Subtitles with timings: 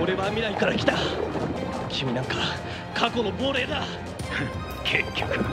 [0.00, 0.94] 俺は未来から来た。
[1.88, 2.36] 君なんか
[2.94, 3.82] 過去の亡霊だ。
[4.84, 5.44] 結局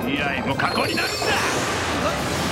[0.00, 2.51] 未来も過去になるんだ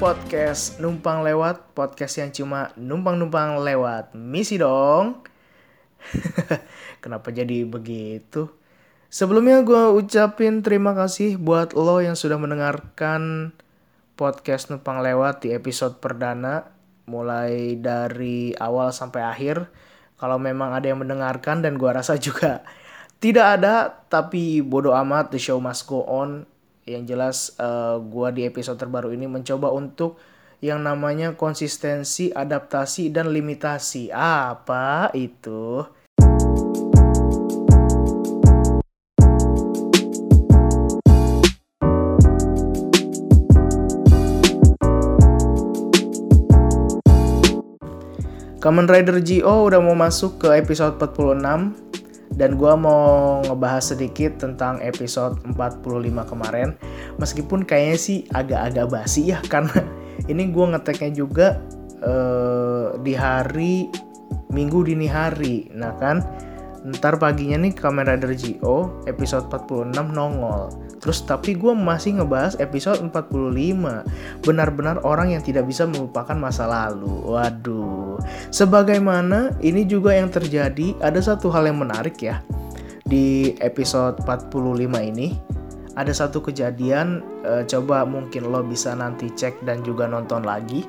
[0.00, 4.16] podcast Numpang Lewat Podcast yang cuma numpang-numpang lewat.
[4.16, 5.20] Misi dong.
[7.04, 8.48] Kenapa jadi begitu?
[9.12, 13.52] Sebelumnya gue ucapin terima kasih buat lo yang sudah mendengarkan
[14.16, 16.72] podcast Numpang Lewat di episode perdana
[17.04, 19.68] Mulai dari awal sampai akhir.
[20.16, 22.64] Kalau memang ada yang mendengarkan dan gue rasa juga
[23.22, 26.48] tidak ada Tapi bodo amat, the show must go on
[26.90, 30.18] yang jelas eh, gua di episode terbaru ini mencoba untuk
[30.60, 34.12] yang namanya konsistensi, adaptasi, dan limitasi.
[34.12, 35.86] Apa itu?
[48.60, 51.72] Kamen Rider GO udah mau masuk ke episode 46
[52.34, 56.74] dan gua mau ngebahas sedikit tentang episode 45 kemarin.
[57.18, 59.82] Meskipun kayaknya sih agak-agak basi ya karena
[60.30, 61.58] ini gua ngeteknya juga
[62.02, 63.90] eh, di hari
[64.50, 65.70] Minggu dini hari.
[65.70, 66.26] Nah kan
[66.80, 70.74] ntar paginya nih Kamen Rider GO episode 46 nongol.
[71.00, 77.08] Terus tapi gue masih ngebahas episode 45 Benar-benar orang yang tidak bisa melupakan masa lalu.
[77.24, 78.20] Waduh.
[78.52, 82.44] Sebagaimana ini juga yang terjadi Ada satu hal yang menarik ya.
[83.08, 85.34] Di episode 45 ini
[85.96, 90.84] Ada satu kejadian eh, Coba mungkin lo bisa nanti cek dan juga nonton lagi.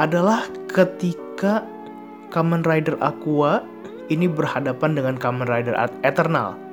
[0.00, 1.64] Adalah ketika
[2.32, 3.62] Kamen Rider Aqua
[4.10, 6.65] ini berhadapan dengan Kamen Rider Eternal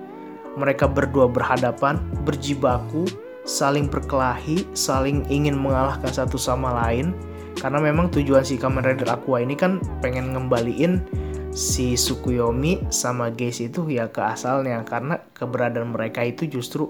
[0.54, 3.10] mereka berdua berhadapan, berjibaku,
[3.44, 7.12] saling berkelahi, saling ingin mengalahkan satu sama lain.
[7.54, 11.06] Karena memang tujuan si Kamen Rider Aqua ini kan pengen ngembaliin
[11.54, 16.90] si Sukuyomi sama Geis itu ya ke asalnya karena keberadaan mereka itu justru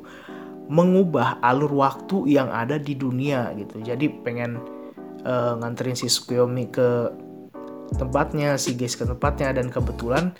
[0.71, 3.83] mengubah alur waktu yang ada di dunia gitu.
[3.83, 4.63] Jadi pengen
[5.27, 7.11] uh, nganterin si Sukuyomi ke
[7.99, 10.31] tempatnya, si Geis ke tempatnya dan kebetulan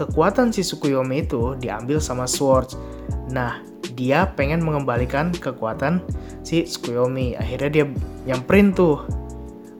[0.00, 2.80] kekuatan si Sukuyomi itu diambil sama Swords.
[3.28, 3.60] Nah,
[3.92, 6.00] dia pengen mengembalikan kekuatan
[6.40, 7.36] si Sukuyomi.
[7.36, 7.84] Akhirnya dia
[8.24, 9.04] nyamperin tuh.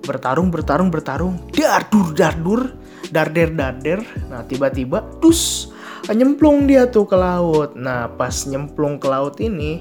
[0.05, 1.41] Bertarung, bertarung, bertarung.
[1.57, 2.61] Dardur, dardur.
[3.09, 4.05] Darder, darder.
[4.29, 5.73] Nah, tiba-tiba, dus.
[6.11, 7.79] Nyemplung dia tuh ke laut.
[7.79, 9.81] Nah, pas nyemplung ke laut ini,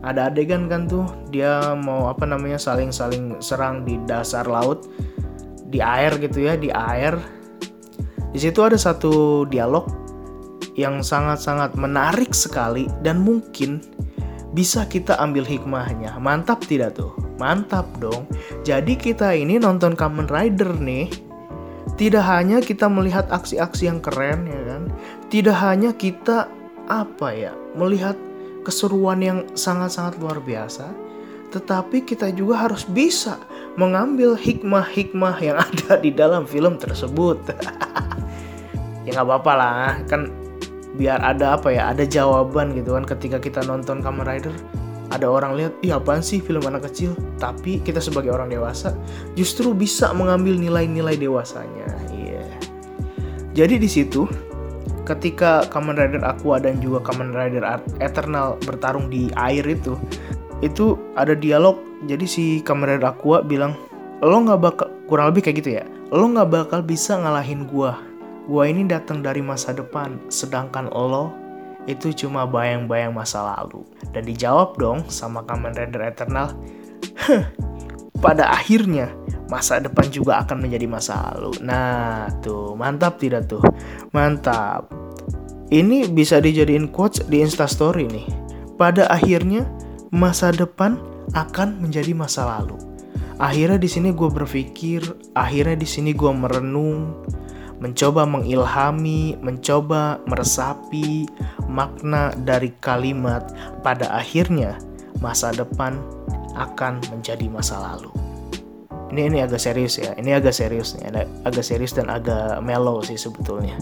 [0.00, 1.04] ada adegan kan tuh.
[1.28, 4.88] Dia mau apa namanya saling-saling serang di dasar laut.
[5.68, 7.37] Di air gitu ya, di air
[8.32, 9.88] di situ ada satu dialog
[10.78, 13.82] yang sangat-sangat menarik sekali dan mungkin
[14.52, 16.16] bisa kita ambil hikmahnya.
[16.22, 17.12] Mantap tidak tuh?
[17.36, 18.24] Mantap dong.
[18.62, 21.10] Jadi kita ini nonton Kamen Rider nih.
[21.98, 24.82] Tidak hanya kita melihat aksi-aksi yang keren ya kan.
[25.28, 26.46] Tidak hanya kita
[26.88, 28.16] apa ya, melihat
[28.64, 30.88] keseruan yang sangat-sangat luar biasa,
[31.52, 33.36] tetapi kita juga harus bisa
[33.76, 37.38] mengambil hikmah-hikmah yang ada di dalam film tersebut.
[39.08, 39.88] ya nggak apa-apa lah.
[40.04, 40.28] Kan
[41.00, 43.08] biar ada apa ya ada jawaban gitu kan.
[43.08, 44.52] Ketika kita nonton Kamen Rider
[45.08, 47.16] ada orang lihat ih apaan sih film anak kecil?
[47.40, 48.92] Tapi kita sebagai orang dewasa
[49.32, 51.88] justru bisa mengambil nilai-nilai dewasanya.
[52.12, 52.44] Iya.
[52.44, 52.56] Yeah.
[53.56, 54.28] jadi di situ
[55.08, 57.64] ketika Kamen Rider Aqua dan juga Kamen Rider
[58.04, 59.96] Eternal bertarung di air itu
[60.60, 61.80] itu ada dialog.
[62.04, 63.74] Jadi si Kamen Rider Aqua bilang
[64.18, 68.02] lo nggak bakal kurang lebih kayak gitu ya lo nggak bakal bisa ngalahin gua
[68.48, 71.36] Gua ini datang dari masa depan, sedangkan lo
[71.84, 73.84] itu cuma bayang-bayang masa lalu.
[74.08, 76.56] Dan dijawab dong sama Kamen Rider Eternal,
[78.24, 79.12] pada akhirnya
[79.52, 81.60] masa depan juga akan menjadi masa lalu.
[81.60, 83.60] Nah, tuh mantap tidak tuh?
[84.16, 84.88] Mantap.
[85.68, 88.24] Ini bisa dijadiin quotes di Instastory nih.
[88.80, 89.68] Pada akhirnya
[90.08, 90.96] masa depan
[91.36, 92.80] akan menjadi masa lalu.
[93.36, 95.04] Akhirnya di sini gue berpikir,
[95.36, 97.22] akhirnya di sini gue merenung,
[97.78, 101.26] mencoba mengilhami, mencoba meresapi
[101.70, 103.50] makna dari kalimat
[103.86, 104.78] pada akhirnya
[105.22, 105.98] masa depan
[106.58, 108.10] akan menjadi masa lalu.
[109.08, 113.16] ini ini agak serius ya ini agak serius nih agak serius dan agak mellow sih
[113.16, 113.80] sebetulnya.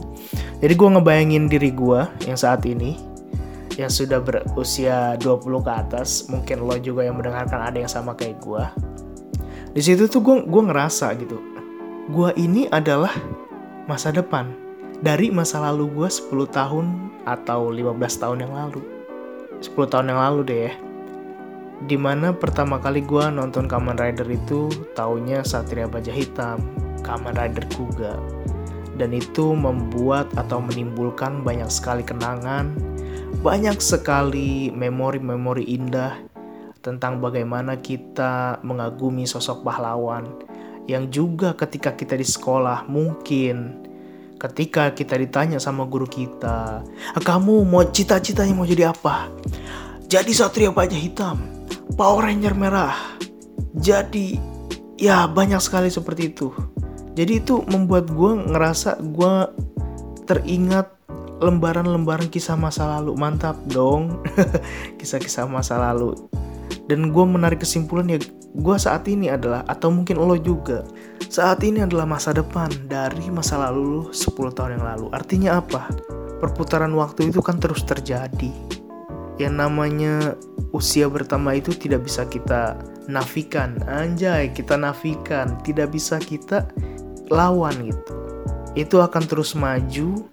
[0.63, 2.95] Jadi gue ngebayangin diri gue yang saat ini
[3.75, 8.39] yang sudah berusia 20 ke atas mungkin lo juga yang mendengarkan ada yang sama kayak
[8.39, 8.65] gue
[9.77, 11.37] di situ tuh gue gue ngerasa gitu.
[12.09, 13.13] Gue ini adalah
[13.87, 14.51] masa depan.
[14.99, 16.87] Dari masa lalu gue 10 tahun
[17.23, 18.83] atau 15 tahun yang lalu.
[19.63, 20.73] 10 tahun yang lalu deh ya.
[21.87, 24.67] Di mana pertama kali gue nonton Kamen Rider itu
[24.99, 26.59] taunya Satria Baja Hitam,
[27.07, 28.19] Kamen Rider Kuga.
[28.97, 32.73] Dan itu membuat atau menimbulkan banyak sekali kenangan,
[33.45, 36.17] banyak sekali memori-memori indah
[36.81, 40.46] tentang bagaimana kita mengagumi sosok pahlawan
[40.87, 43.87] yang juga ketika kita di sekolah mungkin
[44.37, 46.85] ketika kita ditanya sama guru kita,
[47.25, 49.33] kamu mau cita-citanya mau jadi apa?
[50.07, 51.41] Jadi Satria Baja Hitam
[51.97, 52.95] Power Ranger merah.
[53.77, 54.37] Jadi
[55.01, 56.53] ya banyak sekali seperti itu.
[57.17, 59.35] Jadi itu membuat gue ngerasa gue
[60.29, 60.93] teringat
[61.41, 63.17] lembaran-lembaran kisah masa lalu.
[63.17, 64.21] Mantap dong,
[65.01, 66.13] kisah-kisah masa lalu.
[66.85, 68.21] Dan gue menarik kesimpulan ya
[68.55, 70.87] gue saat ini adalah atau mungkin lo juga
[71.27, 75.07] saat ini adalah masa depan dari masa lalu 10 tahun yang lalu.
[75.13, 75.91] Artinya apa?
[76.39, 78.53] Perputaran waktu itu kan terus terjadi.
[79.37, 80.15] Yang namanya
[80.77, 82.77] usia bertambah itu tidak bisa kita
[83.07, 86.67] nafikan anjay kita nafikan tidak bisa kita
[87.31, 88.13] lawan gitu
[88.77, 90.27] itu akan terus maju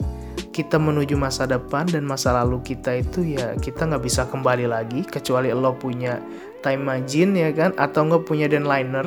[0.54, 5.02] kita menuju masa depan dan masa lalu kita itu ya kita nggak bisa kembali lagi
[5.06, 6.22] kecuali lo punya
[6.62, 9.06] time machine ya kan atau nggak punya liner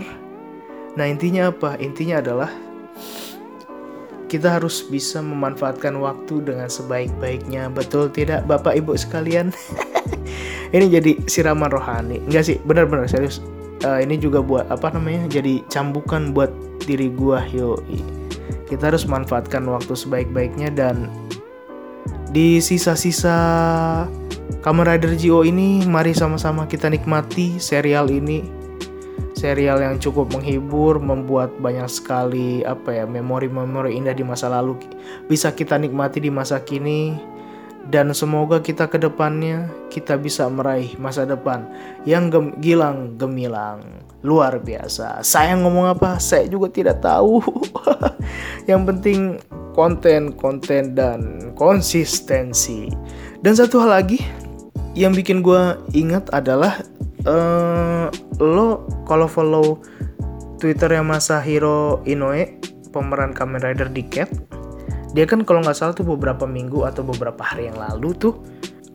[0.96, 1.76] nah intinya apa?
[1.76, 2.48] Intinya adalah
[4.26, 7.70] kita harus bisa memanfaatkan waktu dengan sebaik-baiknya.
[7.70, 9.54] Betul tidak bapak ibu sekalian?
[10.74, 12.18] Ini jadi siraman rohani.
[12.26, 13.38] Enggak sih benar-benar serius.
[13.84, 16.48] Uh, ini juga buat apa namanya jadi cambukan buat
[16.88, 17.76] diri gua yo
[18.66, 21.08] kita harus manfaatkan waktu sebaik-baiknya dan
[22.34, 23.38] di sisa-sisa
[24.66, 25.14] Kamen Rider
[25.46, 28.42] ini mari sama-sama kita nikmati serial ini.
[29.36, 34.74] Serial yang cukup menghibur membuat banyak sekali apa ya memori-memori indah di masa lalu.
[35.30, 37.14] Bisa kita nikmati di masa kini
[37.86, 41.62] dan semoga kita ke depannya kita bisa meraih masa depan
[42.02, 43.78] yang gem gilang gemilang
[44.26, 45.22] luar biasa.
[45.22, 46.18] Saya ngomong apa?
[46.18, 47.38] Saya juga tidak tahu.
[48.70, 49.38] yang penting
[49.78, 52.90] konten, konten dan konsistensi.
[53.38, 54.18] Dan satu hal lagi
[54.98, 56.82] yang bikin gue ingat adalah
[57.28, 58.10] uh,
[58.42, 59.78] lo kalau follow
[60.56, 62.58] Twitternya Masahiro Inoue
[62.90, 64.32] pemeran Kamen Rider di Cat
[65.14, 68.34] dia kan kalau nggak salah tuh beberapa minggu atau beberapa hari yang lalu tuh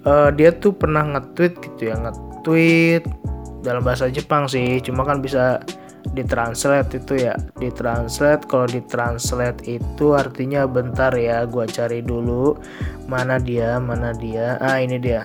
[0.04, 3.04] uh, dia tuh pernah nge-tweet gitu ya nge-tweet
[3.62, 5.62] dalam bahasa Jepang sih cuma kan bisa
[6.14, 7.38] ditranslate itu ya.
[7.62, 12.58] Ditranslate kalau ditranslate itu artinya bentar ya gua cari dulu
[13.06, 14.58] mana dia mana dia.
[14.60, 15.24] Ah ini dia.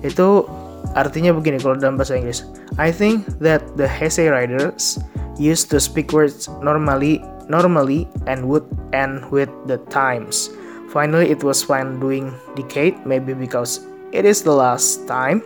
[0.00, 0.48] Itu
[0.96, 2.48] artinya begini kalau dalam bahasa Inggris.
[2.80, 4.96] I think that the Heisei riders
[5.36, 10.50] used to speak words normally normally and would end with the times.
[10.92, 13.80] Finally, it was fine doing decade, maybe because
[14.12, 15.40] it is the last time.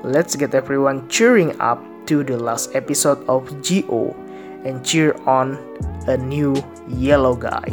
[0.00, 4.16] Let's get everyone cheering up to the last episode of GO
[4.64, 5.60] and cheer on
[6.08, 6.56] a new
[6.88, 7.68] yellow guy.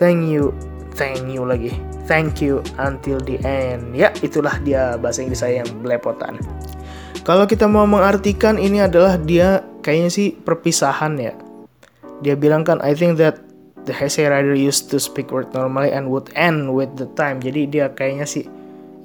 [0.00, 0.56] Thank you,
[0.96, 1.76] thank you lagi.
[2.08, 3.92] Thank you until the end.
[3.92, 6.40] Ya, itulah dia bahasa Inggris saya yang belepotan.
[7.28, 11.36] Kalau kita mau mengartikan ini adalah dia kayaknya sih perpisahan ya
[12.22, 13.38] dia bilang kan I think that
[13.86, 17.40] the Heisei Rider used to speak word normally and would end with the time.
[17.40, 18.44] Jadi dia kayaknya sih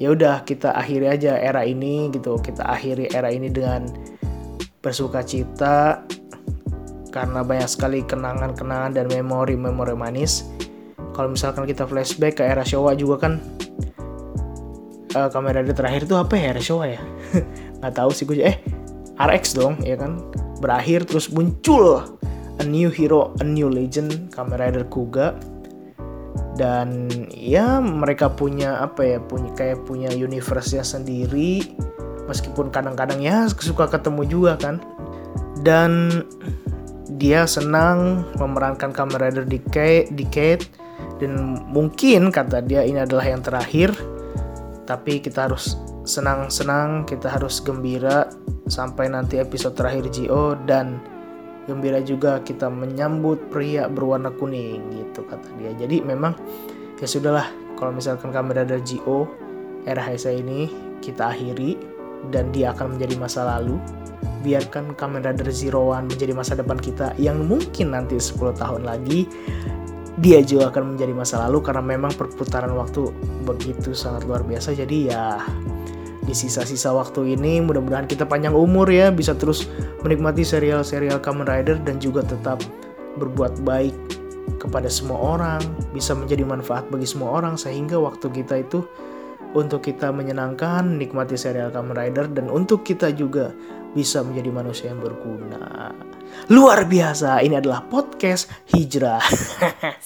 [0.02, 2.36] ya udah kita akhiri aja era ini gitu.
[2.42, 3.88] Kita akhiri era ini dengan
[4.84, 6.04] bersuka cita
[7.14, 10.50] karena banyak sekali kenangan-kenangan dan memori-memori manis.
[11.14, 13.34] Kalau misalkan kita flashback ke era Showa juga kan
[15.14, 17.02] uh, kamera terakhir tuh apa ya era Showa ya?
[17.80, 18.58] Nggak tahu sih gue eh
[19.22, 20.18] RX dong ya kan?
[20.58, 22.18] Berakhir terus muncul
[22.64, 25.36] a new hero, a new legend, Kamen Rider Kuga.
[26.56, 31.76] Dan ya mereka punya apa ya, punya kayak punya universe-nya sendiri.
[32.32, 34.80] Meskipun kadang-kadang ya suka ketemu juga kan.
[35.60, 36.24] Dan
[37.20, 40.64] dia senang memerankan Kamen Rider Decade, Decade
[41.20, 43.92] dan mungkin kata dia ini adalah yang terakhir.
[44.84, 48.28] Tapi kita harus senang-senang, kita harus gembira
[48.68, 51.00] sampai nanti episode terakhir GO dan
[51.66, 55.72] gembira juga kita menyambut pria berwarna kuning gitu kata dia.
[55.76, 56.36] Jadi memang
[57.00, 57.48] ya sudahlah.
[57.80, 59.28] Kalau misalkan kami ada GO
[59.84, 61.96] era Heisa ini kita akhiri.
[62.32, 63.76] Dan dia akan menjadi masa lalu.
[64.48, 69.28] Biarkan Kamen Rider Zero One menjadi masa depan kita yang mungkin nanti 10 tahun lagi
[70.24, 71.60] dia juga akan menjadi masa lalu.
[71.60, 73.12] Karena memang perputaran waktu
[73.44, 74.72] begitu sangat luar biasa.
[74.72, 75.44] Jadi ya
[76.24, 77.60] di sisa-sisa waktu ini.
[77.60, 79.68] Mudah-mudahan kita panjang umur ya bisa terus
[80.02, 82.64] menikmati serial-serial Kamen Rider dan juga tetap
[83.20, 83.96] berbuat baik
[84.60, 85.62] kepada semua orang
[85.96, 88.84] bisa menjadi manfaat bagi semua orang sehingga waktu kita itu
[89.54, 93.54] untuk kita menyenangkan nikmati serial Kamen Rider dan untuk kita juga
[93.94, 95.94] bisa menjadi manusia yang berguna.
[96.50, 99.22] Luar biasa ini adalah podcast hijrah.